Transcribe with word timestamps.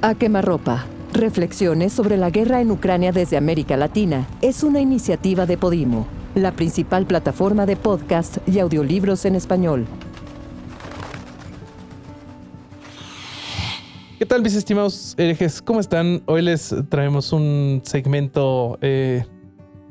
A 0.00 0.14
quemarropa. 0.14 0.86
Reflexiones 1.12 1.92
sobre 1.92 2.16
la 2.16 2.30
guerra 2.30 2.60
en 2.60 2.70
Ucrania 2.70 3.10
desde 3.10 3.36
América 3.36 3.76
Latina 3.76 4.28
es 4.42 4.62
una 4.62 4.80
iniciativa 4.80 5.44
de 5.44 5.58
Podimo, 5.58 6.06
la 6.36 6.52
principal 6.52 7.04
plataforma 7.04 7.66
de 7.66 7.74
podcast 7.74 8.38
y 8.46 8.60
audiolibros 8.60 9.24
en 9.24 9.34
español. 9.34 9.86
¿Qué 14.20 14.24
tal, 14.24 14.40
mis 14.40 14.54
estimados 14.54 15.16
herejes? 15.18 15.60
¿Cómo 15.60 15.80
están? 15.80 16.22
Hoy 16.26 16.42
les 16.42 16.72
traemos 16.88 17.32
un 17.32 17.80
segmento 17.82 18.78
eh, 18.80 19.24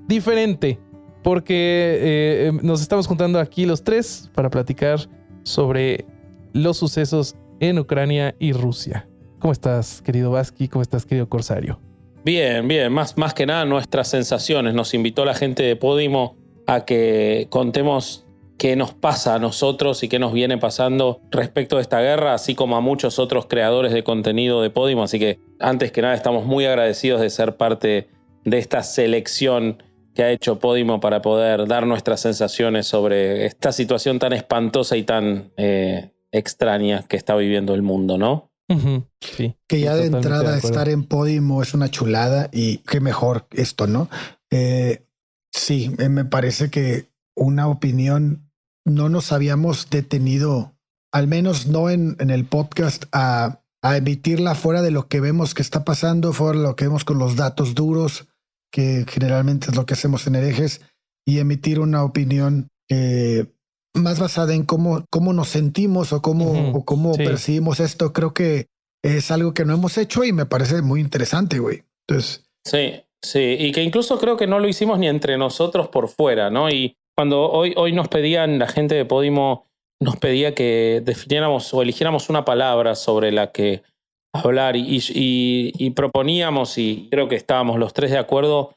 diferente 0.08 0.80
porque 1.22 1.98
eh, 2.00 2.52
nos 2.64 2.82
estamos 2.82 3.08
juntando 3.08 3.42
aquí 3.42 3.66
los 3.66 3.84
tres 3.84 4.32
para 4.34 4.50
platicar 4.50 5.02
sobre 5.44 6.06
los 6.54 6.78
sucesos 6.78 7.36
en 7.60 7.78
Ucrania 7.80 8.34
y 8.40 8.54
Rusia. 8.54 9.06
¿Cómo 9.40 9.54
estás, 9.54 10.02
querido 10.02 10.32
Vasqui? 10.32 10.68
¿Cómo 10.68 10.82
estás, 10.82 11.06
querido 11.06 11.30
Corsario? 11.30 11.80
Bien, 12.26 12.68
bien. 12.68 12.92
Más, 12.92 13.18
más 13.18 13.34
que 13.34 13.46
nada 13.46 13.66
nuestras 13.66 14.08
sensaciones. 14.10 14.74
Nos 14.74 14.94
invitó 14.94 15.26
la 15.26 15.34
gente 15.34 15.64
de 15.64 15.76
Podimo 15.76 16.36
a 16.66 16.86
que 16.86 17.48
contemos 17.50 18.26
qué 18.58 18.76
nos 18.76 18.94
pasa 18.94 19.36
a 19.36 19.40
nosotros 19.40 20.04
y 20.04 20.10
qué 20.10 20.20
nos 20.20 20.34
viene 20.34 20.58
pasando 20.58 21.22
respecto 21.30 21.76
de 21.76 21.84
esta 21.84 22.02
guerra, 22.02 22.34
así 22.34 22.56
como 22.56 22.76
a 22.76 22.82
muchos 22.82 23.20
otros 23.20 23.46
creadores 23.46 23.94
de 23.94 24.04
contenido 24.04 24.62
de 24.62 24.70
Podimo. 24.70 25.04
Así 25.04 25.20
que 25.20 25.40
antes 25.60 25.92
que 25.92 26.02
nada 26.02 26.16
estamos 26.16 26.46
muy 26.46 26.66
agradecidos 26.66 27.22
de 27.22 27.30
ser 27.30 27.56
parte 27.56 28.10
de 28.44 28.58
esta 28.58 28.82
selección 28.84 29.84
que 30.16 30.24
ha 30.24 30.32
hecho 30.32 30.58
Podimo 30.58 31.00
para 31.00 31.22
poder 31.22 31.68
dar 31.68 31.86
nuestras 31.86 32.22
sensaciones 32.22 32.88
sobre 32.88 33.46
esta 33.46 33.72
situación 33.72 34.18
tan 34.18 34.34
espantosa 34.34 34.98
y 34.98 35.04
tan 35.04 35.52
eh, 35.58 36.10
extraña 36.32 37.06
que 37.08 37.18
está 37.18 37.36
viviendo 37.36 37.76
el 37.76 37.84
mundo, 37.84 38.18
¿no? 38.18 38.47
Sí, 39.22 39.56
que 39.68 39.80
ya 39.80 39.96
de 39.96 40.08
entrada 40.08 40.58
estar 40.58 40.90
en 40.90 41.04
Podimo 41.04 41.62
es 41.62 41.74
una 41.74 41.90
chulada 41.90 42.50
y 42.52 42.80
qué 42.80 43.00
mejor 43.00 43.48
esto, 43.52 43.88
¿no? 43.88 44.10
Eh, 44.52 45.06
sí, 45.52 45.96
eh, 46.00 46.10
me 46.10 46.26
parece 46.26 46.70
que 46.70 47.10
una 47.36 47.68
opinión 47.68 48.52
no 48.86 49.10
nos 49.10 49.32
habíamos 49.32 49.90
detenido, 49.90 50.76
al 51.12 51.28
menos 51.28 51.68
no 51.68 51.90
en, 51.90 52.16
en 52.20 52.30
el 52.30 52.46
podcast, 52.46 53.06
a, 53.12 53.62
a, 53.82 53.98
emitirla 53.98 54.56
fuera 54.56 54.82
de 54.82 54.92
lo 54.92 55.08
que 55.08 55.20
vemos 55.20 55.54
que 55.54 55.62
está 55.62 55.84
pasando, 55.84 56.34
fuera 56.34 56.58
de 56.58 56.64
lo 56.64 56.76
que 56.76 56.86
vemos 56.86 57.04
con 57.04 57.20
los 57.20 57.36
datos 57.36 57.76
duros, 57.76 58.28
que 58.72 59.06
generalmente 59.08 59.68
es 59.70 59.76
lo 59.76 59.86
que 59.86 59.94
hacemos 59.94 60.28
en 60.28 60.36
herejes, 60.36 60.82
y 61.26 61.40
emitir 61.40 61.80
una 61.80 62.04
opinión 62.04 62.70
que 62.88 63.54
más 63.98 64.20
basada 64.20 64.54
en 64.54 64.64
cómo, 64.64 65.06
cómo 65.10 65.34
nos 65.34 65.50
sentimos 65.50 66.14
o 66.14 66.22
cómo, 66.22 66.72
o 66.72 66.86
cómo 66.86 67.14
percibimos 67.14 67.80
esto, 67.80 68.14
creo 68.14 68.34
que 68.34 68.68
es 69.04 69.32
algo 69.32 69.54
que 69.54 69.66
no 69.66 69.74
hemos 69.74 69.98
hecho 69.98 70.24
y 70.24 70.34
me 70.34 70.46
parece 70.46 70.82
muy 70.82 71.02
interesante, 71.02 71.60
güey. 71.60 71.84
Entonces. 72.08 72.46
Sí, 72.66 73.04
sí, 73.22 73.56
y 73.60 73.72
que 73.72 73.84
incluso 73.84 74.20
creo 74.20 74.38
que 74.38 74.48
no 74.48 74.60
lo 74.60 74.68
hicimos 74.68 75.00
ni 75.00 75.08
entre 75.08 75.38
nosotros 75.38 75.88
por 75.88 76.10
fuera, 76.10 76.50
¿no? 76.50 76.70
Y 76.70 76.98
cuando 77.16 77.50
hoy, 77.50 77.74
hoy 77.78 77.94
nos 77.94 78.08
pedían, 78.08 78.60
la 78.60 78.68
gente 78.68 78.96
de 78.96 79.06
Podimo 79.06 79.66
nos 80.00 80.18
pedía 80.18 80.54
que 80.54 81.02
definiéramos 81.04 81.74
o 81.74 81.82
eligiéramos 81.82 82.30
una 82.30 82.46
palabra 82.46 82.96
sobre 82.96 83.32
la 83.32 83.52
que 83.52 83.82
hablar 84.34 84.76
y, 84.76 85.02
y 85.14 85.90
proponíamos, 85.92 86.78
y 86.78 87.08
creo 87.10 87.28
que 87.28 87.36
estábamos 87.36 87.80
los 87.80 87.94
tres 87.94 88.12
de 88.12 88.20
acuerdo, 88.20 88.77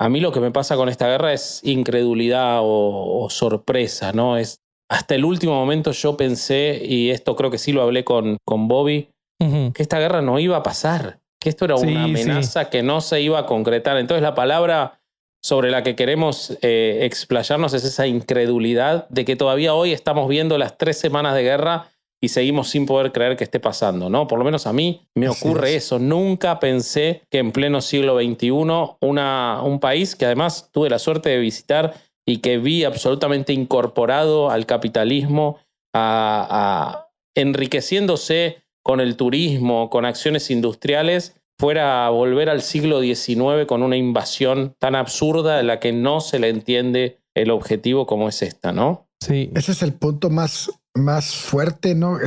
a 0.00 0.08
mí 0.08 0.20
lo 0.20 0.32
que 0.32 0.40
me 0.40 0.50
pasa 0.50 0.76
con 0.76 0.88
esta 0.88 1.08
guerra 1.08 1.32
es 1.32 1.60
incredulidad 1.64 2.60
o, 2.62 3.28
sorpresa, 3.30 4.12
¿no? 4.12 4.36
Es, 4.36 4.60
hasta 4.90 5.14
el 5.14 5.24
último 5.24 5.54
momento 5.54 5.92
yo 5.92 6.16
pensé, 6.16 6.80
y 6.84 7.10
esto 7.10 7.36
creo 7.36 7.50
que 7.50 7.58
sí 7.58 7.72
lo 7.72 7.82
hablé 7.82 8.04
con, 8.04 8.38
con 8.44 8.68
Bobby, 8.68 9.10
que 9.38 9.82
esta 9.82 9.98
guerra 10.00 10.22
no 10.22 10.38
iba 10.38 10.56
a 10.56 10.62
pasar, 10.62 11.20
que 11.40 11.48
esto 11.48 11.64
era 11.64 11.76
una 11.76 12.04
amenaza 12.04 12.70
que 12.70 12.82
no 12.82 13.00
se 13.00 13.20
iba 13.20 13.38
a 13.38 13.46
concretar. 13.46 13.96
Entonces 13.98 14.22
la 14.22 14.34
palabra 14.34 15.00
sobre 15.42 15.70
la 15.70 15.82
que 15.82 15.94
queremos 15.94 16.58
eh, 16.62 17.00
explayarnos 17.02 17.72
es 17.74 17.84
esa 17.84 18.06
incredulidad 18.06 19.08
de 19.08 19.24
que 19.24 19.36
todavía 19.36 19.74
hoy 19.74 19.92
estamos 19.92 20.28
viendo 20.28 20.58
las 20.58 20.76
tres 20.76 20.98
semanas 20.98 21.34
de 21.34 21.42
guerra 21.42 21.90
y 22.20 22.28
seguimos 22.28 22.68
sin 22.68 22.86
poder 22.86 23.12
creer 23.12 23.36
que 23.36 23.44
esté 23.44 23.60
pasando, 23.60 24.10
¿no? 24.10 24.26
Por 24.26 24.38
lo 24.38 24.44
menos 24.44 24.66
a 24.66 24.72
mí 24.72 25.02
me 25.14 25.28
ocurre 25.28 25.76
eso. 25.76 25.98
Nunca 25.98 26.58
pensé 26.58 27.22
que 27.30 27.38
en 27.38 27.52
pleno 27.52 27.80
siglo 27.80 28.18
XXI 28.18 28.50
una, 28.50 29.62
un 29.62 29.78
país 29.78 30.16
que 30.16 30.26
además 30.26 30.70
tuve 30.72 30.90
la 30.90 30.98
suerte 30.98 31.28
de 31.28 31.38
visitar 31.38 31.94
y 32.26 32.38
que 32.38 32.58
vi 32.58 32.84
absolutamente 32.84 33.52
incorporado 33.52 34.50
al 34.50 34.66
capitalismo, 34.66 35.58
a, 35.94 37.08
enriqueciéndose 37.34 38.62
con 38.82 39.00
el 39.00 39.16
turismo, 39.16 39.88
con 39.88 40.04
acciones 40.04 40.50
industriales, 40.50 41.36
fuera 41.58 42.06
a 42.06 42.10
volver 42.10 42.50
al 42.50 42.62
siglo 42.62 43.00
XIX 43.00 43.66
con 43.66 43.82
una 43.82 43.96
invasión 43.96 44.74
tan 44.78 44.94
absurda 44.94 45.60
en 45.60 45.68
la 45.68 45.80
que 45.80 45.92
no 45.92 46.20
se 46.20 46.38
le 46.38 46.48
entiende 46.48 47.18
el 47.34 47.50
objetivo 47.50 48.06
como 48.06 48.28
es 48.28 48.42
esta, 48.42 48.72
¿no? 48.72 49.08
Sí. 49.20 49.50
Ese 49.54 49.72
es 49.72 49.82
el 49.82 49.94
punto 49.94 50.30
más 50.30 50.70
más 50.98 51.36
fuerte, 51.36 51.94
¿no? 51.94 52.18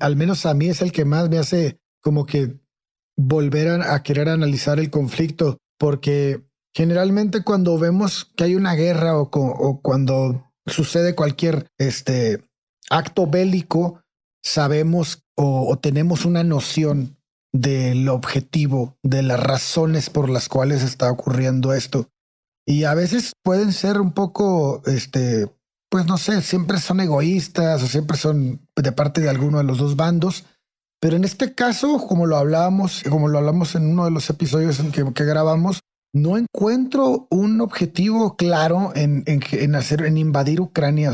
al 0.00 0.16
menos 0.16 0.46
a 0.46 0.54
mí 0.54 0.68
es 0.68 0.82
el 0.82 0.92
que 0.92 1.04
más 1.04 1.28
me 1.28 1.38
hace 1.38 1.80
como 2.02 2.26
que 2.26 2.58
volver 3.16 3.82
a, 3.82 4.02
querer 4.02 4.28
analizar 4.28 4.78
el 4.78 4.90
conflicto, 4.90 5.58
porque 5.78 6.44
generalmente 6.74 7.42
cuando 7.42 7.78
vemos 7.78 8.32
que 8.36 8.44
hay 8.44 8.54
una 8.54 8.74
guerra 8.74 9.18
o, 9.18 9.80
cuando 9.82 10.52
sucede 10.66 11.14
cualquier 11.14 11.66
este, 11.78 12.44
acto 12.88 13.26
bélico, 13.26 14.00
sabemos 14.42 15.24
o, 15.36 15.78
tenemos 15.78 16.24
una 16.24 16.44
noción 16.44 17.16
del 17.52 18.08
objetivo, 18.08 18.96
de 19.02 19.22
las 19.22 19.40
razones 19.40 20.10
por 20.10 20.28
las 20.28 20.48
cuales 20.48 20.82
está 20.82 21.10
ocurriendo 21.10 21.72
esto. 21.72 22.08
Y 22.66 22.84
a 22.84 22.94
veces 22.94 23.32
pueden 23.42 23.72
ser 23.72 24.00
un 24.00 24.12
poco 24.12 24.82
este, 24.86 25.50
pues 25.90 26.06
no 26.06 26.18
sé, 26.18 26.42
siempre 26.42 26.78
son 26.78 27.00
egoístas 27.00 27.82
o 27.82 27.86
siempre 27.86 28.16
son 28.16 28.60
de 28.76 28.92
parte 28.92 29.20
de 29.20 29.28
alguno 29.28 29.58
de 29.58 29.64
los 29.64 29.78
dos 29.78 29.96
bandos. 29.96 30.44
Pero 31.00 31.16
en 31.16 31.24
este 31.24 31.54
caso, 31.54 31.98
como 32.06 32.26
lo 32.26 32.36
hablábamos, 32.36 33.02
como 33.08 33.28
lo 33.28 33.38
hablamos 33.38 33.74
en 33.74 33.86
uno 33.86 34.04
de 34.04 34.10
los 34.10 34.28
episodios 34.30 34.80
en 34.80 34.90
que, 34.90 35.24
grabamos, 35.24 35.80
no 36.12 36.36
encuentro 36.36 37.28
un 37.30 37.60
objetivo 37.60 38.36
claro 38.36 38.92
en, 38.96 39.22
en, 39.26 39.74
hacer, 39.76 40.04
en 40.04 40.18
invadir 40.18 40.60
Ucrania 40.60 41.12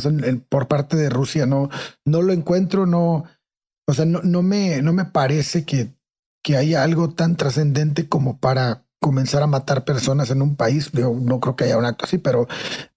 por 0.48 0.68
parte 0.68 0.96
de 0.96 1.10
Rusia. 1.10 1.44
No, 1.46 1.68
no 2.06 2.22
lo 2.22 2.32
encuentro, 2.32 2.86
no, 2.86 3.24
o 3.86 3.92
sea, 3.92 4.06
no, 4.06 4.22
no 4.22 4.42
me, 4.42 4.80
no 4.80 4.92
me 4.92 5.04
parece 5.04 5.64
que, 5.64 5.94
que 6.42 6.56
haya 6.56 6.82
algo 6.82 7.10
tan 7.10 7.36
trascendente 7.36 8.08
como 8.08 8.38
para 8.38 8.83
comenzar 9.04 9.42
a 9.42 9.46
matar 9.46 9.84
personas 9.84 10.30
en 10.30 10.40
un 10.40 10.56
país. 10.56 10.94
no 10.94 11.38
creo 11.38 11.56
que 11.56 11.64
haya 11.64 11.76
un 11.76 11.84
acto 11.84 12.06
así, 12.06 12.16
pero 12.16 12.48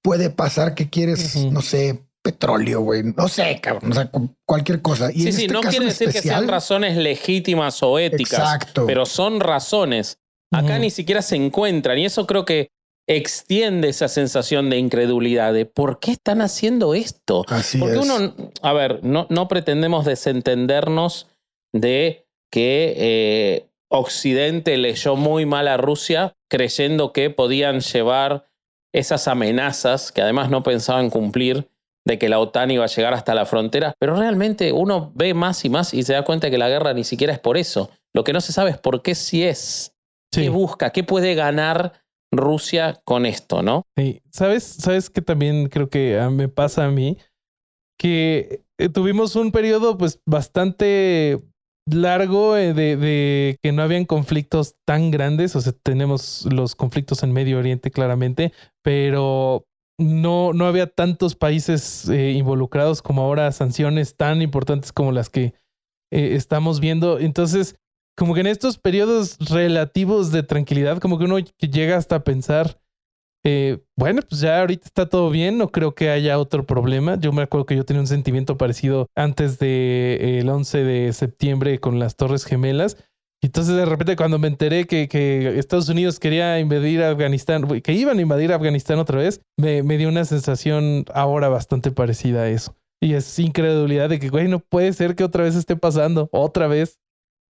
puede 0.02 0.30
pasar 0.30 0.74
que 0.74 0.90
quieres, 0.90 1.36
no 1.36 1.62
sé, 1.62 2.02
petróleo, 2.22 2.80
güey, 2.80 3.04
no 3.04 3.28
sé, 3.28 3.60
cabrón, 3.62 3.92
o 3.92 3.94
sea, 3.94 4.10
cualquier 4.46 4.82
cosa. 4.82 5.12
Y 5.12 5.24
sí, 5.24 5.32
sí, 5.34 5.42
este 5.42 5.54
no 5.54 5.60
quiere 5.60 5.88
decir 5.88 6.10
que 6.14 6.22
sean 6.22 6.48
razones 6.48 6.96
legítimas 6.96 7.84
o 7.84 8.00
éticas, 8.00 8.40
Exacto. 8.40 8.86
pero 8.86 9.06
son 9.06 9.42
razones. 9.42 10.18
Acá 10.50 10.80
ni 10.80 10.92
siquiera 10.92 11.22
se 11.22 11.36
encuentran 11.36 12.00
y 12.00 12.06
eso 12.06 12.26
creo 12.26 12.46
que 12.46 12.70
extiende 13.06 13.90
esa 13.90 14.08
sensación 14.08 14.70
de 14.70 14.78
incredulidad 14.78 15.52
de 15.52 15.66
por 15.66 16.00
qué 16.00 16.12
están 16.12 16.42
haciendo 16.42 16.94
esto. 16.94 17.44
Así 17.50 17.80
Porque 17.80 17.98
uno, 17.98 18.34
a 18.62 18.72
ver, 18.72 19.04
no, 19.04 19.28
no 19.30 19.50
pretendemos 19.50 20.06
desentendernos 20.06 21.28
de 21.74 22.26
que 22.50 22.94
eh, 22.96 23.67
Occidente 23.90 24.78
leyó 24.78 25.16
muy 25.16 25.46
mal 25.46 25.68
a 25.68 25.78
Rusia 25.78 26.36
creyendo 26.50 27.14
que 27.14 27.30
podían 27.30 27.80
llevar 27.80 28.48
esas 28.94 29.28
amenazas 29.28 30.12
que 30.12 30.22
además 30.22 30.50
no 30.50 30.64
pensaban 30.64 31.10
cumplir 31.10 31.70
de 32.06 32.18
que 32.18 32.30
la 32.30 32.40
OTAN 32.40 32.72
iba 32.72 32.86
a 32.86 32.88
llegar 32.88 33.14
hasta 33.14 33.36
la 33.36 33.46
frontera, 33.46 33.94
pero 34.00 34.16
realmente 34.16 34.72
uno 34.72 35.12
ve 35.14 35.34
más 35.34 35.66
y 35.66 35.70
más 35.70 35.94
y 35.94 36.04
se 36.04 36.14
da 36.14 36.24
cuenta 36.24 36.50
que 36.50 36.58
la 36.58 36.70
guerra 36.70 36.94
ni 36.94 37.04
siquiera 37.04 37.34
es 37.34 37.40
por 37.40 37.58
eso. 37.58 37.90
Lo 38.14 38.24
que 38.24 38.34
no 38.34 38.42
se 38.42 38.54
sabe 38.54 38.72
es 38.72 38.78
por 38.78 39.02
qué 39.02 39.14
si 39.14 39.44
es, 39.44 39.94
qué 40.32 40.50
busca, 40.50 40.92
qué 40.92 41.04
puede 41.04 41.36
ganar 41.36 42.06
Rusia 42.32 43.02
con 43.04 43.26
esto, 43.26 43.62
¿no? 43.62 43.84
Sí. 43.98 44.22
¿Sabes? 44.32 44.64
¿Sabes 44.64 45.10
que 45.10 45.22
también 45.22 45.68
creo 45.68 45.90
que 45.90 46.18
me 46.32 46.48
pasa 46.48 46.86
a 46.86 46.92
mí? 46.92 47.18
Que 47.98 48.64
eh, 48.78 48.90
tuvimos 48.90 49.36
un 49.36 49.52
periodo 49.52 49.98
pues 49.98 50.22
bastante 50.26 51.42
largo 51.92 52.58
eh, 52.58 52.74
de, 52.74 53.58
que 53.62 53.72
no 53.72 53.82
habían 53.82 54.06
conflictos 54.06 54.76
tan 54.86 55.12
grandes, 55.12 55.56
o 55.56 55.62
sea, 55.62 55.74
tenemos 55.74 56.48
los 56.52 56.76
conflictos 56.76 57.24
en 57.24 57.32
Medio 57.32 57.60
Oriente 57.60 57.92
claramente, 57.92 58.54
pero 58.84 59.66
no, 60.00 60.54
no 60.54 60.66
había 60.66 60.88
tantos 60.88 61.36
países 61.36 62.08
eh, 62.10 62.32
involucrados 62.32 63.02
como 63.02 63.22
ahora, 63.22 63.52
sanciones 63.52 64.16
tan 64.16 64.42
importantes 64.42 64.92
como 64.92 65.12
las 65.12 65.30
que 65.30 65.54
eh, 66.12 66.36
estamos 66.36 66.80
viendo. 66.80 67.20
Entonces, 67.20 67.76
como 68.16 68.34
que 68.34 68.42
en 68.42 68.48
estos 68.48 68.78
periodos 68.78 69.38
relativos 69.40 70.32
de 70.32 70.44
tranquilidad, 70.44 71.00
como 71.00 71.18
que 71.18 71.26
uno 71.26 71.40
llega 71.40 71.98
hasta 71.98 72.24
pensar, 72.24 72.80
eh, 73.44 73.80
bueno, 73.96 74.22
pues 74.28 74.42
ya 74.42 74.60
ahorita 74.60 74.86
está 74.86 75.08
todo 75.08 75.30
bien, 75.30 75.58
no 75.58 75.70
creo 75.70 75.96
que 75.96 76.10
haya 76.10 76.40
otro 76.40 76.66
problema. 76.66 77.18
Yo 77.20 77.32
me 77.32 77.44
acuerdo 77.44 77.66
que 77.66 77.76
yo 77.76 77.86
tenía 77.86 78.02
un 78.02 78.08
sentimiento 78.08 78.58
parecido 78.58 79.08
antes 79.16 79.60
del 79.60 80.46
de, 80.46 80.50
11 80.50 80.84
de 80.84 81.14
septiembre 81.14 81.80
con 81.80 82.00
las 82.00 82.16
Torres 82.16 82.46
Gemelas. 82.46 82.98
Y 83.42 83.48
entonces 83.48 83.76
de 83.76 83.86
repente 83.86 84.16
cuando 84.16 84.40
me 84.40 84.48
enteré 84.48 84.86
que, 84.86 85.08
que 85.08 85.60
Estados 85.60 85.90
Unidos 85.90 86.20
quería 86.20 86.60
invadir 86.60 87.04
Afganistán, 87.04 87.68
que 87.82 87.94
iban 87.94 88.18
a 88.18 88.22
invadir 88.22 88.52
Afganistán 88.52 88.98
otra 88.98 89.20
vez, 89.20 89.42
me, 89.58 89.84
me 89.84 89.98
dio 89.98 90.10
una 90.10 90.26
sensación 90.26 91.06
ahora 91.14 91.48
bastante 91.48 91.92
parecida 91.92 92.44
a 92.44 92.50
eso. 92.50 92.76
Y 93.00 93.14
es 93.14 93.38
incredulidad 93.38 94.10
de 94.10 94.20
que, 94.20 94.30
güey, 94.30 94.48
no 94.48 94.60
puede 94.60 94.92
ser 94.94 95.16
que 95.16 95.24
otra 95.24 95.44
vez 95.44 95.56
esté 95.56 95.76
pasando, 95.76 96.30
otra 96.32 96.68
vez. 96.68 97.00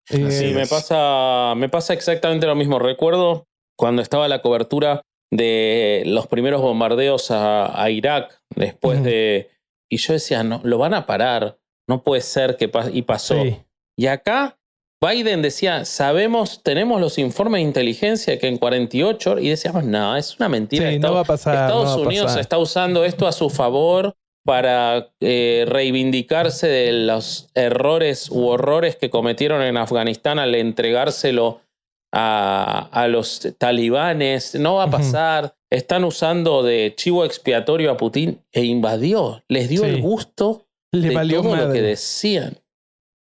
sí, 0.09 0.17
Eh, 0.21 0.53
me 0.55 0.67
pasa, 0.67 1.55
me 1.57 1.69
pasa 1.69 1.95
exactamente 1.95 2.47
lo 2.47 2.57
mismo. 2.57 2.81
Recuerdo 2.81 3.47
cuando 3.77 4.03
estaba 4.03 4.27
la 4.27 4.43
cobertura 4.43 5.03
de 5.33 6.03
los 6.07 6.27
primeros 6.27 6.63
bombardeos 6.63 7.31
a, 7.31 7.81
a 7.83 7.91
Irak, 7.91 8.41
después 8.55 9.03
de... 9.03 9.51
Y 9.91 9.99
yo 9.99 10.13
decía, 10.15 10.43
no, 10.43 10.61
lo 10.65 10.79
van 10.79 10.95
a 10.95 11.07
parar, 11.07 11.59
no 11.89 12.03
puede 12.03 12.21
ser 12.21 12.57
que. 12.57 12.69
Y 12.93 13.03
pasó. 13.03 13.41
sí. 13.43 13.57
Y 13.99 14.09
acá 14.09 14.59
Biden 15.01 15.43
decía, 15.43 15.85
sabemos, 15.85 16.63
tenemos 16.63 17.01
los 17.01 17.19
informes 17.19 17.61
de 17.61 17.69
inteligencia 17.69 18.39
que 18.39 18.49
en 18.49 18.59
48, 18.59 19.31
horas", 19.31 19.45
y 19.45 19.49
decíamos, 19.49 19.85
no, 19.85 20.17
es 20.17 20.37
una 20.39 20.49
mentira. 20.49 20.91
Sí, 20.91 20.99
no 20.99 21.09
Estados- 21.09 21.17
va 21.17 21.21
a 21.21 21.25
pasar. 21.25 21.55
no 21.55 21.61
Estados 21.83 21.89
a 21.91 21.97
Unidos 22.09 22.27
pasar. 22.27 22.41
está 22.41 22.59
usando 22.59 23.05
esto 23.05 23.27
a 23.29 23.33
su 23.33 23.49
favor 23.49 24.15
para 24.45 25.11
eh, 25.21 25.65
reivindicarse 25.69 26.67
de 26.67 26.93
los 26.93 27.49
errores 27.55 28.29
u 28.31 28.47
horrores 28.49 28.97
que 28.97 29.09
cometieron 29.11 29.63
en 29.63 29.77
Afganistán 29.77 30.39
al 30.39 30.55
entregárselo 30.55 31.61
a, 32.19 32.89
a 32.93 33.09
los 33.09 33.47
talibanes. 33.59 34.55
No 34.55 34.77
va 34.77 34.85
a 34.85 34.91
pasar. 34.91 35.55
Están 35.71 36.05
usando 36.05 36.63
de 36.63 36.95
chivo 36.97 37.25
expiatorio 37.25 37.91
a 37.91 37.97
Putin 37.97 38.41
e 38.53 38.65
invadió. 38.65 39.45
Les 39.49 39.69
dio 39.69 39.83
Sí. 39.83 39.89
el 39.89 40.01
gusto 40.01 40.67
Le 40.93 41.09
de 41.11 41.15
valió 41.15 41.43
todo 41.43 41.57
lo 41.57 41.73
que 41.73 41.83
decían. 41.83 42.59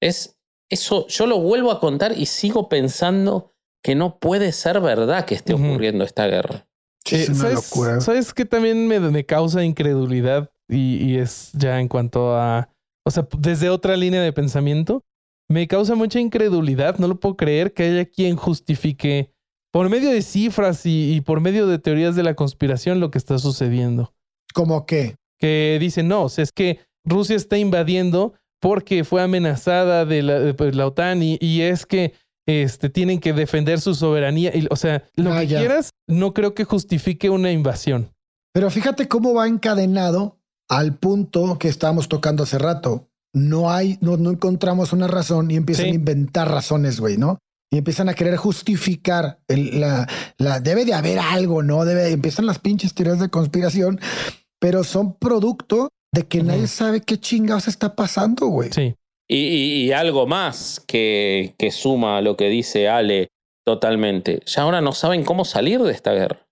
Es 0.01 0.37
eso, 0.71 1.05
yo 1.07 1.27
lo 1.27 1.39
vuelvo 1.39 1.71
a 1.71 1.79
contar 1.79 2.17
y 2.17 2.25
sigo 2.25 2.67
pensando 2.69 3.53
que 3.83 3.95
no 3.95 4.17
puede 4.19 4.51
ser 4.51 4.79
verdad 4.81 5.25
que 5.25 5.35
esté 5.35 5.53
ocurriendo 5.53 6.03
esta 6.03 6.27
guerra. 6.27 6.67
Sí, 7.05 7.15
Eh, 7.15 7.21
es 7.23 7.29
una 7.29 7.37
¿sabes, 7.39 7.55
locura. 7.55 8.01
¿Sabes 8.01 8.33
qué 8.33 8.45
también 8.45 8.87
me, 8.87 8.99
me 8.99 9.25
causa 9.25 9.63
incredulidad? 9.63 10.49
Y, 10.67 10.97
y 11.03 11.17
es 11.17 11.51
ya 11.53 11.79
en 11.79 11.87
cuanto 11.87 12.35
a. 12.35 12.69
O 13.05 13.11
sea, 13.11 13.27
desde 13.37 13.69
otra 13.69 13.95
línea 13.97 14.21
de 14.21 14.31
pensamiento, 14.33 15.03
me 15.49 15.67
causa 15.67 15.95
mucha 15.95 16.19
incredulidad. 16.19 16.97
No 16.99 17.07
lo 17.07 17.19
puedo 17.19 17.35
creer 17.35 17.73
que 17.73 17.83
haya 17.83 18.05
quien 18.05 18.35
justifique 18.35 19.31
por 19.71 19.89
medio 19.89 20.09
de 20.11 20.21
cifras 20.21 20.85
y, 20.85 21.13
y 21.15 21.21
por 21.21 21.41
medio 21.41 21.67
de 21.67 21.79
teorías 21.79 22.15
de 22.15 22.23
la 22.23 22.35
conspiración 22.35 22.99
lo 22.99 23.11
que 23.11 23.17
está 23.17 23.37
sucediendo. 23.39 24.13
Como 24.53 24.85
que, 24.85 25.15
Que 25.39 25.77
dicen, 25.79 26.07
no, 26.07 26.23
o 26.23 26.29
sea, 26.29 26.43
es 26.43 26.51
que 26.51 26.79
Rusia 27.05 27.35
está 27.35 27.57
invadiendo 27.57 28.33
porque 28.61 29.03
fue 29.03 29.21
amenazada 29.21 30.05
de 30.05 30.21
la, 30.23 30.39
de, 30.39 30.53
pues, 30.53 30.75
la 30.75 30.85
OTAN 30.87 31.21
y, 31.23 31.37
y 31.39 31.61
es 31.61 31.85
que 31.85 32.13
este, 32.47 32.89
tienen 32.89 33.19
que 33.19 33.31
defender 33.33 33.79
su 33.79 33.93
soberanía. 33.95 34.51
Y, 34.55 34.67
o 34.69 34.75
sea, 34.75 35.03
lo 35.15 35.31
Ah, 35.33 35.41
que 35.41 35.47
ya. 35.47 35.59
quieras, 35.59 35.91
no 36.07 36.33
creo 36.33 36.53
que 36.55 36.63
justifique 36.65 37.29
una 37.29 37.51
invasión. 37.51 38.11
pero 38.53 38.69
fíjate 38.71 39.07
cómo 39.07 39.33
va 39.33 39.47
encadenado 39.47 40.37
al 40.67 40.95
punto 40.97 41.57
que 41.59 41.67
estábamos 41.67 42.09
tocando 42.09 42.43
hace 42.43 42.57
rato. 42.57 43.07
No 43.33 43.71
hay, 43.71 43.97
no, 44.01 44.17
no 44.17 44.31
encontramos 44.31 44.91
una 44.93 45.07
razón 45.07 45.51
y 45.51 45.55
empiezan 45.55 45.85
Sí. 45.85 45.91
a 45.91 45.95
inventar 45.95 46.49
razones, 46.49 46.99
güey, 46.99 47.17
¿no? 47.17 47.37
Y 47.71 47.77
empiezan 47.77 48.09
a 48.09 48.15
querer 48.15 48.35
justificar 48.37 49.39
el- 49.47 49.79
la, 49.79 50.07
la, 50.39 50.59
debe 50.59 50.85
de 50.85 50.93
haber 50.95 51.19
algo, 51.19 51.61
¿no? 51.61 51.85
Debe, 51.85 52.09
empiezan 52.11 52.45
las 52.47 52.57
pinches 52.59 52.93
teorías 52.95 53.19
de 53.19 53.29
conspiración, 53.29 53.99
pero 54.59 54.83
son 54.83 55.13
producto 55.13 55.89
de 56.11 56.25
que 56.27 56.41
nadie 56.41 56.65
sabe 56.67 57.01
qué 57.01 57.19
chingados 57.19 57.67
está 57.67 57.95
pasando, 57.95 58.47
güey. 58.47 58.71
Sí. 58.71 58.95
Y, 59.27 59.35
y- 59.37 59.83
y 59.85 59.91
algo 59.91 60.25
más 60.25 60.81
que, 60.87 61.53
que 61.59 61.69
suma 61.69 62.17
a 62.17 62.21
lo 62.21 62.35
que 62.35 62.49
dice 62.49 62.89
Ale 62.89 63.27
totalmente. 63.63 64.41
Ya 64.47 64.63
ahora 64.63 64.81
no 64.81 64.91
saben 64.93 65.23
cómo 65.23 65.45
salir 65.45 65.79
de 65.83 65.91
esta 65.91 66.11
guerra. 66.13 66.47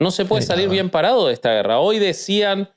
No 0.00 0.12
se 0.12 0.24
puede 0.24 0.42
Sí, 0.42 0.48
salir 0.48 0.66
nada. 0.66 0.74
bien 0.74 0.90
parado 0.90 1.26
de 1.26 1.34
esta 1.34 1.50
guerra. 1.52 1.80
Hoy 1.80 1.98
decían 1.98 2.70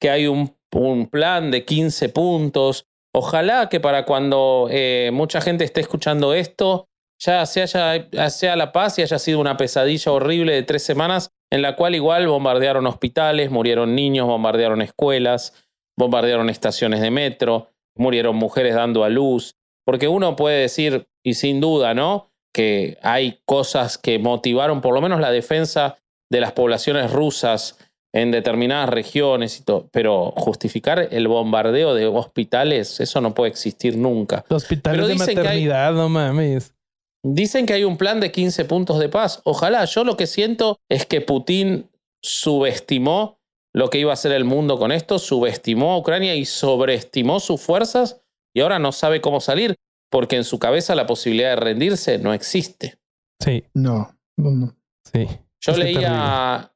que 0.00 0.10
hay 0.10 0.28
un, 0.28 0.54
un 0.72 1.08
plan 1.08 1.50
de 1.50 1.64
15 1.64 2.08
puntos. 2.10 2.86
Ojalá 3.12 3.68
que 3.68 3.80
para 3.80 4.04
cuando 4.04 4.68
eh, 4.70 5.10
mucha 5.12 5.40
gente 5.40 5.64
esté 5.64 5.80
escuchando 5.80 6.32
esto, 6.32 6.88
ya 7.18 7.44
se 7.44 7.62
haya, 7.62 8.30
sea 8.30 8.56
la 8.56 8.72
paz 8.72 8.98
y 8.98 9.02
haya 9.02 9.18
sido 9.18 9.40
una 9.40 9.56
pesadilla 9.56 10.12
horrible 10.12 10.52
de 10.54 10.62
tres 10.62 10.82
semanas 10.82 11.30
en 11.50 11.62
la 11.62 11.76
cual 11.76 11.94
igual 11.94 12.28
bombardearon 12.28 12.86
hospitales, 12.86 13.50
murieron 13.50 13.94
niños, 13.94 14.26
bombardearon 14.26 14.80
escuelas, 14.80 15.66
bombardearon 15.98 16.48
estaciones 16.48 17.00
de 17.00 17.10
metro, 17.10 17.68
murieron 17.96 18.36
mujeres 18.36 18.74
dando 18.74 19.04
a 19.04 19.08
luz. 19.08 19.56
Porque 19.84 20.08
uno 20.08 20.36
puede 20.36 20.60
decir, 20.60 21.08
y 21.24 21.34
sin 21.34 21.60
duda, 21.60 21.94
¿no? 21.94 22.30
Que 22.54 22.96
hay 23.02 23.40
cosas 23.44 23.98
que 23.98 24.18
motivaron 24.18 24.80
por 24.80 24.94
lo 24.94 25.00
menos 25.00 25.20
la 25.20 25.32
defensa 25.32 25.98
de 26.30 26.40
las 26.40 26.52
poblaciones 26.52 27.12
rusas 27.12 27.76
en 28.12 28.30
determinadas 28.30 28.88
regiones 28.88 29.58
y 29.60 29.62
todo. 29.64 29.88
Pero 29.92 30.32
justificar 30.36 31.08
el 31.10 31.28
bombardeo 31.28 31.94
de 31.94 32.06
hospitales, 32.06 33.00
eso 33.00 33.20
no 33.20 33.34
puede 33.34 33.50
existir 33.50 33.96
nunca. 33.96 34.44
Hospitales 34.48 34.96
Pero 34.98 35.06
de 35.06 35.12
hay- 35.12 35.18
maternidad, 35.36 35.92
no 35.92 36.08
mames. 36.08 36.74
Dicen 37.22 37.66
que 37.66 37.74
hay 37.74 37.84
un 37.84 37.96
plan 37.98 38.18
de 38.18 38.32
15 38.32 38.64
puntos 38.64 38.98
de 38.98 39.08
paz. 39.10 39.42
Ojalá, 39.44 39.84
yo 39.84 40.04
lo 40.04 40.16
que 40.16 40.26
siento 40.26 40.78
es 40.88 41.04
que 41.04 41.20
Putin 41.20 41.88
subestimó 42.22 43.38
lo 43.74 43.88
que 43.90 43.98
iba 43.98 44.10
a 44.10 44.14
hacer 44.14 44.32
el 44.32 44.44
mundo 44.44 44.78
con 44.78 44.90
esto, 44.90 45.18
subestimó 45.18 45.92
a 45.92 45.98
Ucrania 45.98 46.34
y 46.34 46.44
sobreestimó 46.44 47.38
sus 47.38 47.60
fuerzas 47.60 48.20
y 48.54 48.60
ahora 48.62 48.78
no 48.80 48.90
sabe 48.90 49.20
cómo 49.20 49.40
salir, 49.40 49.76
porque 50.10 50.36
en 50.36 50.44
su 50.44 50.58
cabeza 50.58 50.94
la 50.96 51.06
posibilidad 51.06 51.50
de 51.50 51.56
rendirse 51.56 52.18
no 52.18 52.34
existe. 52.34 52.98
Sí, 53.38 53.62
No, 53.74 54.10
no, 54.36 54.50
no. 54.50 54.76
sí. 55.12 55.28
Yo 55.60 55.72
Es 55.72 55.78
leía, 55.78 56.72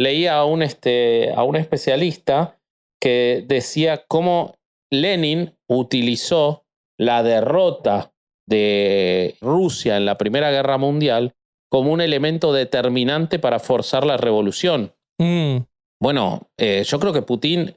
leía 0.00 0.38
a, 0.38 0.46
un, 0.46 0.62
este, 0.62 1.30
a 1.34 1.44
un 1.44 1.56
especialista 1.56 2.58
que 2.98 3.44
decía 3.46 4.04
cómo 4.08 4.54
Lenin 4.90 5.54
utilizó 5.68 6.64
la 6.98 7.22
derrota 7.22 8.12
de 8.48 9.36
Rusia 9.42 9.98
en 9.98 10.06
la 10.06 10.16
Primera 10.16 10.50
Guerra 10.50 10.78
Mundial 10.78 11.34
como 11.70 11.92
un 11.92 12.00
elemento 12.00 12.52
determinante 12.52 13.38
para 13.38 13.58
forzar 13.58 14.06
la 14.06 14.16
revolución. 14.16 14.94
Mm, 15.18 15.58
Bueno, 16.00 16.48
eh, 16.56 16.82
yo 16.86 16.98
creo 16.98 17.12
que 17.12 17.20
Putin, 17.20 17.76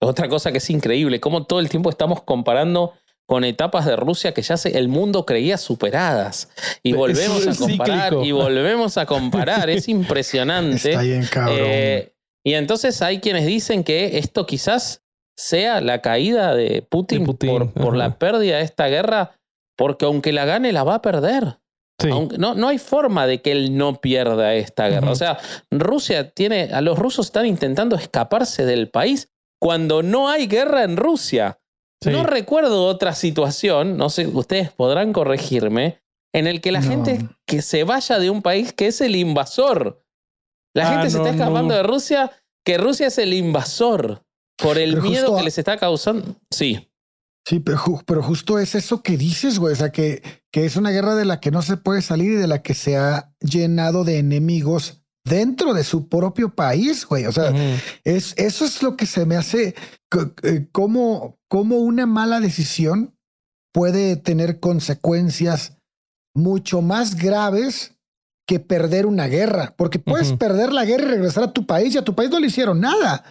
otra 0.00 0.28
cosa 0.28 0.50
que 0.50 0.58
es 0.58 0.68
increíble, 0.68 1.20
cómo 1.20 1.46
todo 1.46 1.60
el 1.60 1.68
tiempo 1.68 1.90
estamos 1.90 2.22
comparando 2.24 2.94
con 3.32 3.44
etapas 3.44 3.86
de 3.86 3.96
Rusia 3.96 4.34
que 4.34 4.42
ya 4.42 4.58
se, 4.58 4.76
el 4.76 4.88
mundo 4.88 5.24
creía 5.24 5.56
superadas. 5.56 6.50
Y 6.82 6.92
volvemos 6.92 7.46
a 7.46 7.56
comparar, 7.56 8.10
cíclico. 8.10 8.24
y 8.26 8.32
volvemos 8.32 8.98
a 8.98 9.06
comparar. 9.06 9.70
Es 9.70 9.88
impresionante. 9.88 10.90
Está 10.90 11.00
bien, 11.00 11.24
cabrón. 11.24 11.56
Eh, 11.58 12.12
y 12.44 12.52
entonces 12.52 13.00
hay 13.00 13.20
quienes 13.20 13.46
dicen 13.46 13.84
que 13.84 14.18
esto 14.18 14.44
quizás 14.44 15.02
sea 15.34 15.80
la 15.80 16.02
caída 16.02 16.54
de 16.54 16.82
Putin, 16.82 17.20
De 17.20 17.24
Putin, 17.24 17.68
por, 17.70 17.96
la 17.96 18.18
pérdida 18.18 18.58
de 18.58 18.64
esta 18.64 18.88
guerra, 18.88 19.40
porque 19.78 20.04
aunque 20.04 20.30
la 20.34 20.44
gane, 20.44 20.70
la 20.70 20.84
va 20.84 20.96
a 20.96 21.00
perder. 21.00 21.56
sí. 22.02 22.10
Aunque, 22.10 22.36
no, 22.36 22.54
no 22.54 22.68
hay 22.68 22.76
forma 22.76 23.26
de 23.26 23.40
que 23.40 23.52
él 23.52 23.78
no 23.78 24.02
pierda 24.02 24.52
esta 24.56 24.90
guerra. 24.90 25.10
O 25.10 25.16
sea, 25.16 25.38
Rusia 25.70 26.28
tiene. 26.32 26.64
A 26.64 26.82
los 26.82 26.98
rusos 26.98 27.28
están 27.28 27.46
intentando 27.46 27.96
escaparse 27.96 28.66
del 28.66 28.90
país 28.90 29.30
cuando 29.58 30.02
no 30.02 30.28
hay 30.28 30.48
guerra 30.48 30.84
en 30.84 30.98
Rusia. 30.98 31.60
Sí. 32.02 32.10
No 32.10 32.24
recuerdo 32.24 32.84
otra 32.86 33.14
situación, 33.14 33.96
no 33.96 34.10
sé, 34.10 34.26
ustedes 34.26 34.70
podrán 34.70 35.12
corregirme, 35.12 36.02
en 36.34 36.46
el 36.46 36.60
que 36.60 36.72
la 36.72 36.80
No. 36.80 36.88
gente 36.88 37.20
que 37.46 37.62
se 37.62 37.84
vaya 37.84 38.18
de 38.18 38.30
un 38.30 38.42
país 38.42 38.72
que 38.72 38.86
es 38.88 39.00
el 39.00 39.16
invasor. 39.16 40.04
La 40.74 40.88
Ah, 40.88 40.92
gente 40.92 41.10
se 41.10 41.18
no, 41.18 41.24
está 41.26 41.36
escapando 41.36 41.74
no. 41.74 41.76
de 41.76 41.82
Rusia, 41.82 42.30
que 42.64 42.78
Rusia 42.78 43.06
es 43.08 43.18
el 43.18 43.34
invasor 43.34 44.24
por 44.56 44.78
el 44.78 44.92
Pero 44.94 45.02
miedo 45.02 45.26
justo 45.26 45.36
que 45.38 45.44
les 45.44 45.58
está 45.58 45.76
causando. 45.76 46.36
Sí. 46.50 46.88
Sí, 47.46 47.58
pero, 47.58 47.80
pero 48.06 48.22
justo 48.22 48.58
es 48.58 48.74
eso 48.74 49.02
que 49.02 49.16
dices, 49.16 49.58
güey. 49.58 49.72
O 49.72 49.76
sea, 49.76 49.90
que, 49.90 50.22
que 50.52 50.64
es 50.64 50.76
una 50.76 50.90
guerra 50.90 51.14
de 51.16 51.24
la 51.24 51.40
que 51.40 51.50
no 51.50 51.60
se 51.62 51.76
puede 51.76 52.00
salir 52.00 52.32
y 52.32 52.36
de 52.36 52.46
la 52.46 52.62
que 52.62 52.72
se 52.74 52.96
ha 52.96 53.34
llenado 53.40 54.04
de 54.04 54.18
enemigos 54.18 55.02
dentro 55.24 55.74
de 55.74 55.82
su 55.84 56.08
propio 56.08 56.54
país, 56.54 57.04
güey. 57.04 57.26
O 57.26 57.32
sea, 57.32 57.52
es, 58.04 58.34
eso 58.36 58.64
es 58.64 58.82
lo 58.82 58.96
que 58.96 59.06
se 59.06 59.26
me 59.26 59.36
hace 59.36 59.74
eh, 60.42 60.68
como, 60.72 61.38
como 61.48 61.78
una 61.78 62.06
mala 62.06 62.40
decisión 62.40 63.14
puede 63.72 64.16
tener 64.16 64.60
consecuencias 64.60 65.78
mucho 66.34 66.82
más 66.82 67.16
graves 67.16 67.96
que 68.44 68.58
perder 68.58 69.06
una 69.06 69.28
guerra, 69.28 69.72
porque 69.76 69.98
puedes 70.00 70.32
perder 70.32 70.72
la 70.72 70.84
guerra 70.84 71.04
y 71.04 71.08
regresar 71.12 71.44
a 71.44 71.52
tu 71.52 71.64
país 71.64 71.94
y 71.94 71.98
a 71.98 72.02
tu 72.02 72.14
país 72.14 72.28
no 72.28 72.40
le 72.40 72.48
hicieron 72.48 72.80
nada, 72.80 73.22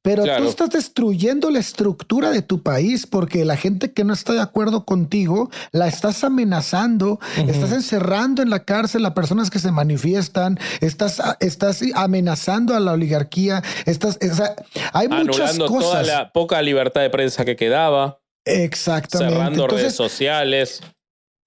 pero 0.00 0.22
Claro. 0.22 0.44
tú 0.44 0.48
estás 0.50 0.70
destruyendo 0.70 1.50
la 1.50 1.58
estructura 1.58 2.30
de 2.30 2.40
tu 2.42 2.62
país 2.62 3.06
porque 3.06 3.44
la 3.44 3.56
gente 3.56 3.92
que 3.92 4.04
no 4.04 4.12
está 4.14 4.32
de 4.32 4.40
acuerdo 4.40 4.84
contigo 4.84 5.50
la 5.72 5.88
estás 5.88 6.22
amenazando, 6.22 7.18
estás 7.48 7.72
encerrando 7.72 8.42
en 8.42 8.50
la 8.50 8.64
cárcel 8.64 9.04
a 9.06 9.12
personas 9.12 9.50
que 9.50 9.58
se 9.58 9.72
manifiestan, 9.72 10.58
estás, 10.80 11.20
estás 11.40 11.80
amenazando 11.94 12.74
a 12.76 12.80
la 12.80 12.92
oligarquía, 12.92 13.62
estás, 13.86 14.18
o 14.22 14.34
sea, 14.34 14.54
hay 14.92 15.08
muchas 15.08 15.50
Anulando 15.50 15.66
toda 15.66 15.80
cosas. 15.80 16.06
la 16.06 16.32
poca 16.32 16.62
libertad 16.62 17.00
de 17.00 17.10
prensa 17.10 17.44
que 17.44 17.56
quedaba, 17.56 18.20
Exactamente. 18.44 19.34
cerrando 19.34 19.66
redes 19.66 19.94
sociales. 19.94 20.80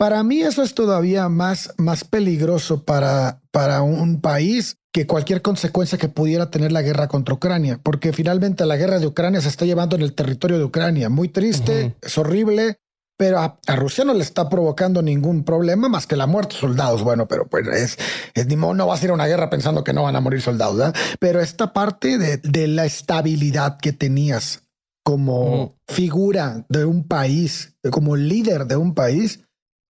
Para 0.04 0.22
mí 0.22 0.42
eso 0.42 0.64
es 0.64 0.74
todavía 0.74 1.30
más, 1.30 1.74
más 1.78 2.04
peligroso 2.04 2.84
para, 2.84 3.40
para 3.52 3.84
un 3.84 4.20
país 4.20 4.76
que 4.92 5.08
cualquier 5.08 5.42
consecuencia 5.42 5.98
que 5.98 6.10
pudiera 6.10 6.52
tener 6.52 6.74
la 6.74 6.82
guerra 6.82 7.08
contra 7.08 7.34
Ucrania, 7.34 7.80
porque 7.82 8.12
finalmente 8.12 8.66
la 8.66 8.76
guerra 8.76 9.00
de 9.00 9.08
Ucrania 9.08 9.40
se 9.40 9.48
está 9.48 9.64
llevando 9.64 9.96
en 9.96 10.02
el 10.02 10.14
territorio 10.14 10.58
de 10.58 10.66
Ucrania. 10.66 11.08
Muy 11.08 11.30
triste, 11.30 11.96
es 12.02 12.18
horrible, 12.18 12.80
pero 13.18 13.40
a, 13.40 13.58
Rusia 13.78 14.04
no 14.04 14.14
le 14.14 14.24
está 14.24 14.50
provocando 14.50 15.02
ningún 15.02 15.46
problema 15.46 15.88
más 15.88 16.06
que 16.06 16.18
la 16.18 16.28
muerte 16.28 16.56
de 16.56 16.60
soldados. 16.60 17.02
Bueno, 17.02 17.30
pero 17.30 17.48
pues 17.48 17.66
es, 17.70 17.98
es 18.34 18.46
no 18.58 18.86
va 18.86 18.96
a 18.96 18.98
ser 18.98 19.14
una 19.14 19.28
guerra 19.28 19.50
pensando 19.50 19.86
que 19.86 19.94
no 19.94 20.04
van 20.04 20.18
a 20.18 20.20
morir 20.20 20.42
soldados, 20.42 20.92
pero 21.22 21.40
esta 21.40 21.72
parte 21.72 22.18
de, 22.18 22.42
de, 22.44 22.68
la 22.68 22.84
estabilidad 22.84 23.78
que 23.78 23.94
tenías 23.94 24.64
como 25.02 25.78
figura 25.88 26.66
de 26.68 26.84
un 26.84 27.08
país, 27.08 27.78
como 27.90 28.18
líder 28.18 28.66
de 28.66 28.76
un 28.76 28.96
país, 28.96 29.40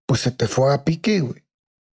pues 0.08 0.22
se 0.22 0.30
te 0.30 0.48
fue 0.48 0.72
a 0.72 0.84
pique, 0.84 1.20
güey. 1.20 1.42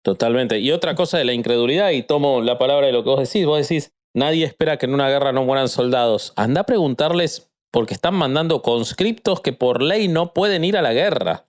Totalmente. 0.03 0.60
Y 0.60 0.72
otra 0.72 0.96
cosa 0.96 1.18
de 1.18 1.24
la 1.24 1.34
incredulidad, 1.34 1.91
y 1.91 2.03
tomo 2.03 2.41
la 2.41 2.58
palabra 2.58 2.88
de 2.88 2.91
lo 2.91 3.03
que 3.03 3.10
vos 3.10 3.20
decís, 3.20 3.46
vos 3.46 3.65
decís, 3.65 3.94
nadie 4.13 4.46
espera 4.46 4.77
que 4.77 4.86
en 4.86 4.94
una 4.94 5.10
guerra 5.10 5.32
no 5.32 5.46
mueran 5.46 5.70
soldados. 5.70 6.34
Anda 6.36 6.62
a 6.62 6.65
preguntarles 6.65 7.50
porque 7.72 7.94
están 7.94 8.15
mandando 8.15 8.62
conscriptos 8.62 9.39
que 9.39 9.53
por 9.53 9.82
ley 9.82 10.10
no 10.10 10.34
pueden 10.34 10.65
ir 10.65 10.75
a 10.75 10.82
la 10.82 10.91
guerra. 10.91 11.46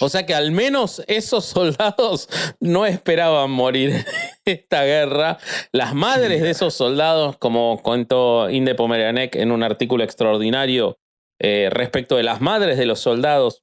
O 0.00 0.08
sea 0.08 0.26
que 0.26 0.34
al 0.34 0.50
menos 0.50 1.04
esos 1.06 1.44
soldados 1.44 2.28
no 2.58 2.84
esperaban 2.84 3.52
morir 3.52 3.90
en 3.90 4.04
esta 4.44 4.82
guerra. 4.84 5.38
Las 5.70 5.94
madres 5.94 6.42
de 6.42 6.50
esos 6.50 6.74
soldados, 6.74 7.36
como 7.38 7.80
contó 7.84 8.50
Inde 8.50 8.74
Pomerianek 8.74 9.36
en 9.36 9.52
un 9.52 9.62
artículo 9.62 10.02
extraordinario 10.02 10.98
eh, 11.38 11.68
respecto 11.70 12.16
de 12.16 12.24
las 12.24 12.40
madres 12.40 12.78
de 12.78 12.86
los 12.86 12.98
soldados, 12.98 13.62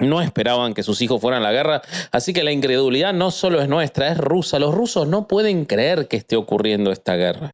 no 0.00 0.20
esperaban 0.20 0.74
que 0.74 0.82
sus 0.82 1.00
hijos 1.02 1.20
fueran 1.20 1.42
a 1.42 1.44
la 1.44 1.52
guerra. 1.52 1.82
Así 2.10 2.32
que 2.32 2.44
la 2.44 2.52
incredulidad 2.52 3.12
no 3.12 3.30
solo 3.30 3.60
es 3.60 3.68
nuestra, 3.68 4.08
es 4.08 4.18
rusa. 4.18 4.58
Los 4.58 4.74
rusos 4.74 5.06
no 5.06 5.28
pueden 5.28 5.64
creer 5.64 6.08
que 6.08 6.16
esté 6.16 6.36
ocurriendo 6.36 6.90
esta 6.90 7.16
guerra. 7.16 7.52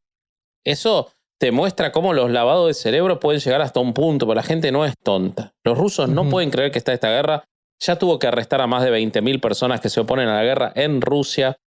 Eso 0.65 1.11
te 1.39 1.51
muestra 1.51 1.91
cómo 1.91 2.13
los 2.13 2.29
lavados 2.29 2.67
de 2.67 2.73
cerebro 2.73 3.19
pueden 3.19 3.41
llegar 3.41 3.61
hasta 3.61 3.79
un 3.79 3.93
punto, 3.93 4.27
pero 4.27 4.35
la 4.35 4.43
gente 4.43 4.71
no 4.71 4.85
es 4.85 4.93
tonta. 5.03 5.53
Los 5.63 5.77
rusos 5.77 6.07
no 6.09 6.29
pueden 6.29 6.51
creer 6.51 6.71
que 6.71 6.77
está 6.77 6.93
esta 6.93 7.09
guerra. 7.09 7.43
Ya 7.79 7.97
tuvo 7.97 8.19
que 8.19 8.27
arrestar 8.27 8.61
a 8.61 8.67
más 8.67 8.83
de 8.83 8.91
20.000 8.91 9.41
personas 9.41 9.81
que 9.81 9.89
se 9.89 9.99
oponen 9.99 10.27
a 10.27 10.35
la 10.35 10.43
guerra 10.43 10.71
en 10.75 11.01
Rusia. 11.01 11.57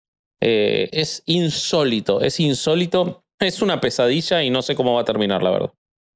Eh, 0.41 0.89
es 0.93 1.23
insólito, 1.27 2.21
es 2.21 2.39
insólito. 2.39 3.25
Es 3.41 3.63
una 3.63 3.81
pesadilla 3.81 4.43
y 4.45 4.51
no 4.51 4.63
sé 4.63 4.77
cómo 4.77 4.95
va 4.95 5.01
a 5.01 5.05
terminar, 5.05 5.43
la 5.43 5.51
verdad. 5.51 5.73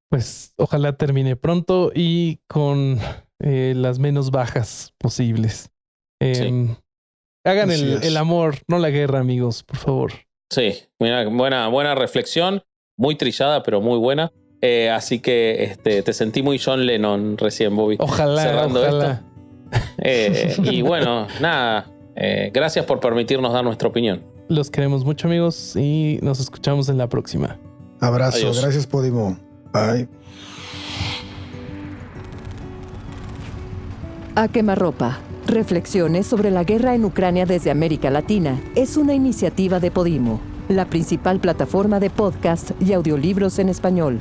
Pues 0.08 0.54
ojalá 0.56 0.96
termine 0.96 1.34
pronto 1.34 1.90
y 1.92 2.38
con 2.46 3.00
eh, 3.40 3.74
las 3.76 3.98
menos 3.98 4.30
bajas 4.30 4.94
posibles. 4.98 5.70
Em, 6.20 6.76
hagan 7.44 7.70
el, 7.70 8.02
el, 8.02 8.16
amor, 8.16 8.56
no 8.66 8.78
la 8.78 8.90
guerra, 8.90 9.20
amigos, 9.20 9.62
por 9.62 9.76
favor. 9.76 10.12
Sí, 10.50 10.74
buena, 10.98 11.28
buena, 11.28 11.68
buena 11.68 11.94
reflexión 11.94 12.62
muy 12.98 13.14
trillada, 13.14 13.62
pero 13.62 13.80
muy 13.80 13.98
buena. 13.98 14.30
Eh, 14.60 14.90
así 14.90 15.20
que 15.20 15.62
este, 15.62 16.02
te 16.02 16.12
sentí 16.12 16.42
muy 16.42 16.60
John 16.62 16.84
Lennon 16.84 17.38
recién, 17.38 17.74
Bobby. 17.74 17.96
Ojalá. 17.98 18.42
Cerrando 18.42 18.84
esto. 18.84 19.20
Eh, 19.98 20.56
y 20.64 20.82
bueno, 20.82 21.26
nada. 21.40 21.86
Eh, 22.16 22.50
gracias 22.52 22.84
por 22.84 23.00
permitirnos 23.00 23.52
dar 23.52 23.64
nuestra 23.64 23.88
opinión. 23.88 24.22
Los 24.48 24.70
queremos 24.70 25.04
mucho, 25.04 25.28
amigos, 25.28 25.76
y 25.76 26.18
nos 26.22 26.40
escuchamos 26.40 26.88
en 26.88 26.98
la 26.98 27.08
próxima. 27.08 27.58
Abrazo. 28.00 28.52
Gracias, 28.60 28.86
Podimo. 28.86 29.38
Bye. 29.72 30.08
A 34.38 34.46
quemarropa. 34.46 35.18
Reflexiones 35.48 36.24
sobre 36.28 36.52
la 36.52 36.62
guerra 36.62 36.94
en 36.94 37.04
Ucrania 37.04 37.44
desde 37.44 37.72
América 37.72 38.08
Latina 38.08 38.56
es 38.76 38.96
una 38.96 39.12
iniciativa 39.12 39.80
de 39.80 39.90
Podimo 39.90 40.40
la 40.68 40.84
principal 40.84 41.40
plataforma 41.40 41.98
de 41.98 42.10
podcast 42.10 42.70
y 42.80 42.92
audiolibros 42.92 43.58
en 43.58 43.70
español. 43.70 44.20